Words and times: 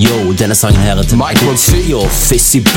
Yo, 0.00 0.32
denne 0.32 0.54
sangen 0.54 0.80
her 0.80 0.96
er 0.96 1.02
til 1.02 1.18
Michael 1.20 1.58
C. 1.58 1.72
og 1.94 2.06
Fizzy 2.10 2.56
B. 2.64 2.76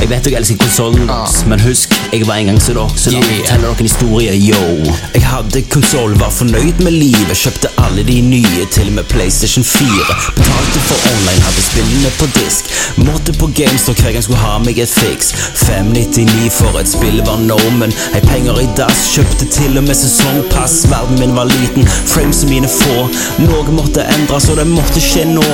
Jeg 0.00 0.08
vet 0.08 0.24
dere 0.24 0.38
elsker 0.40 0.56
konsollen 0.62 1.10
uh. 1.10 1.32
men 1.50 1.60
husk, 1.60 1.92
jeg 2.12 2.24
var 2.28 2.38
en 2.40 2.46
gang 2.46 2.60
som 2.62 2.78
dere, 2.78 2.88
så 2.96 3.10
Yeah. 3.12 3.24
fortelle 3.24 3.66
dere 3.66 3.74
en 3.80 3.88
historie, 3.88 4.32
yo. 4.50 4.62
Jeg 5.14 5.24
hadde 5.26 5.62
konsoll, 5.74 6.14
var 6.20 6.30
fornøyd 6.30 6.80
med 6.86 6.94
livet, 6.96 7.36
kjøpte 7.36 7.68
alle 7.84 8.02
de 8.08 8.16
nye, 8.20 8.64
til 8.72 8.88
og 8.88 8.94
med 8.98 9.04
PlayStation 9.12 9.64
4. 9.64 10.16
Betalte 10.38 10.80
for 10.88 10.98
online, 11.12 11.42
hadde 11.48 11.64
spillene 11.68 12.10
på 12.20 12.30
disk. 12.38 12.72
Måtte 12.96 13.36
på 13.40 13.50
GameStop 13.58 14.00
hver 14.00 14.12
gang 14.16 14.24
skulle 14.24 14.40
ha 14.40 14.56
meg 14.64 14.80
et 14.80 14.88
fiks. 14.88 15.34
599 15.66 16.48
for 16.60 16.80
et 16.80 16.88
spill 16.88 17.20
var 17.28 17.44
normen. 17.44 17.92
Hei, 18.14 18.22
penger 18.30 18.62
i 18.64 18.68
dass, 18.78 19.04
kjøpte 19.12 19.50
til 19.58 19.76
og 19.78 19.84
med 19.84 20.00
sesongpass. 20.00 20.80
Verden 20.88 21.20
min 21.20 21.36
var 21.36 21.50
liten, 21.52 21.84
frames 22.14 22.44
mine 22.48 22.72
få. 22.72 23.04
Noe 23.44 23.76
måtte 23.76 24.08
endres, 24.16 24.48
og 24.48 24.56
det 24.62 24.66
måtte 24.72 25.04
skje 25.10 25.28
nå. 25.34 25.46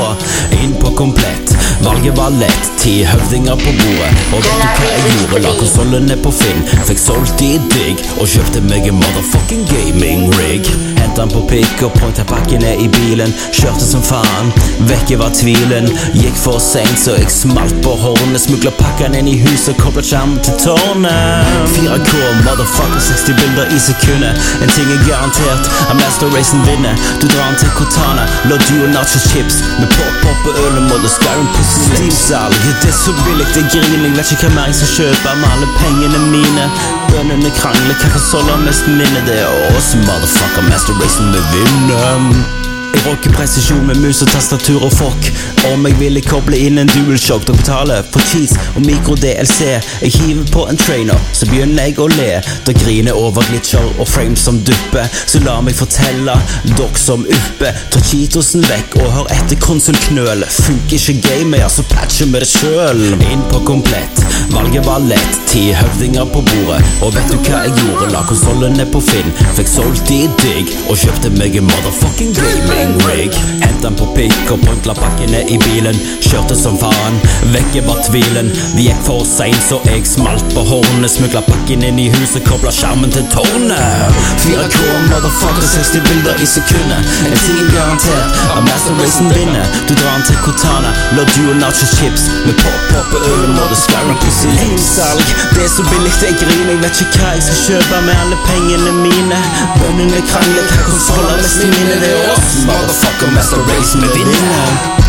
Inn 0.63 0.79
på 0.79 0.95
komplett, 1.01 1.57
valget 1.81 2.19
var 2.19 2.31
lett. 2.31 2.71
Ti 2.81 3.05
høvdinger 3.05 3.57
på 3.57 3.73
bordet. 3.79 4.11
Og 4.33 4.43
vet 4.45 4.61
du 4.61 4.83
hva 4.83 4.89
jeg 4.89 5.13
gjorde? 5.15 5.41
La 5.45 5.53
konsollene 5.57 6.17
på 6.21 6.33
Finn. 6.33 6.61
Fikk 6.89 7.01
solgt 7.01 7.41
de 7.41 7.55
digg, 7.73 8.01
og 8.21 8.29
kjøpte 8.29 8.61
meg 8.69 8.89
en 8.89 8.99
motherfucking 9.01 9.67
gaming 9.69 10.27
rig. 10.39 10.69
Henta 11.01 11.25
den 11.25 11.33
på 11.33 11.43
pick 11.49 11.85
og 11.85 11.93
pointa 11.97 12.25
pakkene 12.29 12.75
i 12.85 12.89
bilen. 12.97 13.33
Kjørte 13.57 13.85
som 13.85 14.05
faen, 14.05 14.53
vekke 14.89 15.19
var 15.21 15.33
tvilen. 15.37 15.89
Gikk 16.17 16.37
for 16.41 16.61
seint, 16.61 16.97
så 17.01 17.17
jeg 17.17 17.33
smalt 17.33 17.77
på 17.85 17.97
hornet. 18.03 18.41
Smugla 18.45 18.73
pakkene 18.81 19.21
inn 19.21 19.33
i 19.33 19.37
huset, 19.41 19.77
kobla 19.81 20.05
skjermen 20.05 20.41
til 20.45 20.57
tårnet. 20.65 21.53
4K, 21.77 22.13
motherfucker, 22.45 23.01
60 23.09 23.41
bilder 23.41 23.73
i 23.77 23.81
sekundet. 23.89 24.49
En 24.61 24.77
ting 24.77 24.89
er 24.97 25.05
garantert, 25.09 25.73
at 25.89 25.97
Master 26.01 26.33
Racen 26.37 26.65
vinner. 26.69 26.97
Du 27.21 27.29
drar 27.29 27.53
den 27.53 27.61
til 27.65 27.73
Cortana, 27.77 28.29
la 28.53 28.61
du 28.69 28.75
og 28.85 28.93
nacho 28.97 29.21
chips. 29.31 29.65
Med 29.81 29.89
pop-pop 29.97 30.20
og 30.31 30.55
øl 30.65 30.77
og 30.81 30.85
modder 30.91 31.11
Skyrim 31.17 31.49
på 31.57 31.63
Steam-salg. 31.75 32.55
Det 32.83 32.89
er 32.93 32.97
så 33.05 33.13
billig, 33.25 33.47
det 33.55 33.65
griner. 33.73 34.07
Jeg 34.07 34.17
vet 34.19 34.33
ikke 34.37 34.47
hva 34.47 34.55
mer 34.57 34.71
jeg 34.71 34.79
skal 34.81 34.95
kjøpe 34.97 35.35
med 35.41 35.49
alle 35.55 35.69
pengene 35.81 36.23
mine. 36.37 36.71
Bønnene 37.11 37.51
krangler, 37.59 37.99
hva 38.01 38.15
konsoller 38.15 38.65
mest 38.69 38.89
minne? 38.89 39.27
Det 39.29 39.43
er 39.43 39.77
oss, 39.77 39.93
motherfucker. 40.07 40.67
Master 40.71 40.95
racing, 41.03 41.35
vi 41.35 41.45
vinner. 41.53 42.60
Jeg 43.01 43.15
rocker 43.15 43.33
presisjon 43.33 43.87
med 43.89 43.97
mus 43.97 44.19
og 44.21 44.29
tastatur 44.29 44.83
og 44.85 44.91
fork. 44.93 45.29
Om 45.71 45.87
jeg 45.89 45.95
ville 45.97 46.21
koble 46.21 46.59
inn 46.61 46.77
en 46.83 46.91
DualShock, 46.91 47.47
dere 47.49 47.57
betaler 47.57 48.09
for 48.13 48.21
cheese 48.29 48.59
og 48.77 48.83
mikro-DLC. 48.85 49.71
Jeg 50.03 50.13
hiver 50.19 50.51
på 50.53 50.67
en 50.69 50.77
trainer, 50.77 51.17
så 51.33 51.49
begynner 51.49 51.89
jeg 51.89 51.97
å 51.97 52.11
le. 52.13 52.27
Da 52.67 52.75
griner 52.77 53.17
over 53.17 53.47
glitcher 53.49 53.87
og 53.95 54.05
frames 54.09 54.45
som 54.45 54.59
dupper. 54.69 55.09
Så 55.25 55.41
la 55.47 55.55
meg 55.65 55.79
fortelle, 55.79 56.35
dere 56.75 57.01
som 57.01 57.25
uppe, 57.25 57.73
ta 57.95 58.03
cheatosen 58.05 58.69
vekk 58.69 58.99
og 59.01 59.09
hør 59.17 59.33
etter 59.33 59.57
konsulknøl. 59.65 60.45
Funker 60.59 60.99
ikke 61.01 61.17
gamet, 61.25 61.63
ja, 61.63 61.73
så 61.73 61.87
patcher 61.95 62.29
vi 62.29 62.45
det 62.45 62.51
sjøl. 62.53 63.03
Inn 63.31 63.47
på 63.49 63.63
komplett, 63.71 64.25
valget 64.53 64.85
var 64.85 65.01
lett. 65.09 65.41
Ti 65.49 65.71
høvdinger 65.75 66.29
på 66.37 66.45
bordet, 66.53 66.85
og 67.01 67.17
vet 67.17 67.33
du 67.33 67.41
hva 67.49 67.65
jeg 67.65 67.79
gjorde? 67.81 68.13
La 68.13 68.21
konsollene 68.29 68.85
på 68.93 69.01
Finn, 69.09 69.33
fikk 69.57 69.73
solgt 69.73 70.05
de 70.13 70.27
digg, 70.45 70.77
og 70.85 71.01
kjøpte 71.01 71.33
meg 71.41 71.57
en 71.59 71.67
motherfucking 71.73 72.37
gaming 72.37 72.90
rig. 73.07 73.35
Hent 73.63 73.83
den 73.85 73.97
på 73.99 74.09
pikk 74.17 74.53
og 74.55 74.63
pointla 74.65 74.95
pakkene 74.99 75.43
i 75.49 75.59
bilen. 75.65 75.97
Kjørte 76.25 76.57
som 76.59 76.79
faen, 76.81 77.19
vekke 77.55 77.83
var 77.87 78.01
tvilen. 78.07 78.51
Vi 78.77 78.89
gikk 78.89 79.03
for 79.07 79.25
seint, 79.29 79.61
så 79.69 79.81
jeg 79.89 80.07
smalt 80.09 80.47
på 80.55 80.65
hornet. 80.71 81.11
Smugla 81.11 81.43
pakken 81.49 81.85
inn 81.87 82.01
i 82.03 82.09
huset, 82.15 82.45
kobla 82.49 82.73
skjermen 82.75 83.13
til 83.15 83.27
tårnet. 83.35 84.21
4K, 84.45 84.79
motherfucker, 85.11 85.67
60 85.75 86.05
bilder 86.09 86.43
i 86.45 86.49
sekundet. 86.55 87.11
En 87.31 87.39
ting 87.45 87.61
er 87.65 87.71
garantert, 87.75 88.41
at 88.57 88.63
Master 88.69 88.99
Racen 89.01 89.33
vinner. 89.35 89.67
Du 89.89 89.95
drar 89.95 90.19
den 90.19 90.27
til 90.31 90.39
Cortana, 90.45 90.95
la 91.17 91.27
du 91.35 91.43
og 91.51 91.59
nacho 91.63 91.87
chips. 91.97 92.29
Med 92.47 92.55
pop-pop 92.63 93.19
og 93.19 93.29
øl, 93.35 93.51
det 93.71 93.79
Skyrim 93.85 94.17
plutselig 94.23 94.79
salg. 94.83 95.27
Det 95.55 95.65
er 95.65 95.73
så 95.77 95.83
billig, 95.91 96.13
jeg 96.23 96.35
griner. 96.43 96.73
Jeg 96.73 96.81
vet 96.85 97.01
ikke 97.05 97.21
hva 97.23 97.31
jeg 97.37 97.43
skal 97.47 97.59
kjøpe 97.67 98.01
med 98.07 98.15
alle 98.23 98.39
pengene 98.49 98.93
mine. 99.05 99.41
Bøndene 99.79 100.21
krangler, 100.31 100.67
hva 100.71 100.81
konsoller 100.89 101.37
mest 101.43 101.65
i 101.67 101.71
mine? 101.75 101.99
Det 102.03 102.11
er 102.15 102.33
oss, 102.35 102.51
motherfucker, 102.81 103.31
Master 103.31 103.57
race 103.57 103.99
med 103.99 104.09
vinner. 104.09 105.01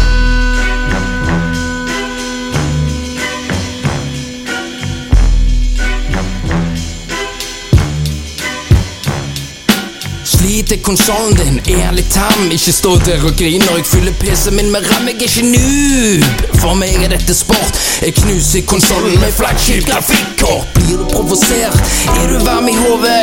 Sliter 10.24 10.78
konsollen 10.84 11.36
din, 11.36 11.60
er 11.80 11.92
litt 11.92 12.12
tam. 12.14 12.52
Ikke 12.52 12.74
stå 12.74 12.96
der 13.06 13.24
og 13.24 13.36
grin 13.40 13.64
når 13.68 13.82
jeg 13.82 13.86
fyller 13.86 14.14
PC-en 14.20 14.56
min 14.56 14.72
med 14.72 14.88
ram. 14.92 15.08
Jeg 15.08 15.16
er 15.16 15.28
ikke 15.30 15.48
noob. 15.54 16.58
For 16.62 16.76
meg 16.78 16.98
er 17.06 17.16
dette 17.16 17.36
sport. 17.36 17.80
Jeg 18.02 18.14
knuser 18.20 18.66
konsollen 18.68 19.20
med 19.22 19.32
flaggskip 19.38 19.86
grafikkort. 19.88 20.68
Blir 20.76 20.98
du 20.98 21.06
provosert? 21.14 21.80
Er 22.18 22.28
du 22.34 22.38
varm 22.46 22.68
i 22.68 22.76
hodet? 22.76 23.21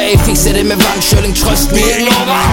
Det 0.58 0.66
med 0.66 0.80
vannkjøling, 0.82 1.34
trøst 1.38 1.70
me, 1.74 1.82
jeg 1.86 2.00
lover. 2.08 2.46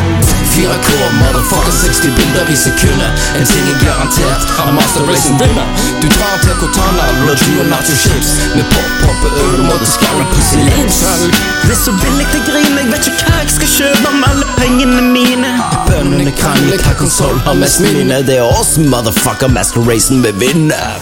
4K, 0.54 0.90
motherfucker, 1.22 1.74
60 1.84 2.12
bilder 2.18 2.52
i 2.54 2.58
sekundet. 2.66 3.12
En 3.38 3.46
ting 3.52 3.66
er 3.74 3.78
garantert, 3.86 4.44
at 4.62 4.70
Master 4.78 5.04
Racing 5.10 5.40
vinner. 5.42 5.66
Du 6.02 6.08
drar 6.18 6.36
til 6.44 6.54
Cortana, 6.62 7.06
Logi 7.26 7.54
og 7.64 7.68
nacho 7.72 7.96
chips. 8.04 8.30
Med 8.56 8.66
pop, 8.74 8.92
poppe, 9.02 9.30
øl, 9.46 9.58
må 9.68 9.80
skarre, 9.96 10.28
plutselig 10.34 10.86
salg. 11.00 11.34
Det 11.66 11.74
er 11.78 11.82
så 11.86 11.94
billig, 12.04 12.28
til 12.34 12.44
grin, 12.50 12.78
Jeg 12.78 12.88
vet 12.94 13.10
ikke 13.10 13.26
hva 13.26 13.42
jeg 13.42 13.52
skal 13.58 13.74
kjøpe 13.78 14.14
om 14.14 14.30
alle 14.30 14.48
pengene 14.60 15.02
mine. 15.18 15.52
Bønnene 15.90 16.38
krangler, 16.42 16.78
hva 16.86 16.94
konsoll 17.02 17.42
har 17.48 17.58
mest 17.64 17.82
minne? 17.82 18.22
Det 18.30 18.38
er 18.38 18.46
oss, 18.62 18.78
motherfucker, 18.78 19.50
Master 19.58 19.82
Racen, 19.90 20.22
vi 20.22 20.38
vinner. 20.46 20.95